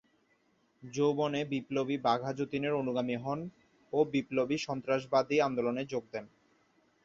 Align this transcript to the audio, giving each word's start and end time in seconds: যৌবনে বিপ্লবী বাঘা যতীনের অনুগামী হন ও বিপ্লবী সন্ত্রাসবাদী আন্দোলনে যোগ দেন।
যৌবনে 0.83 1.41
বিপ্লবী 1.45 1.95
বাঘা 1.97 2.31
যতীনের 2.33 2.73
অনুগামী 2.73 3.15
হন 3.15 3.39
ও 3.93 3.99
বিপ্লবী 4.05 4.57
সন্ত্রাসবাদী 4.57 5.37
আন্দোলনে 5.39 5.83
যোগ 5.85 6.03
দেন। 6.11 6.25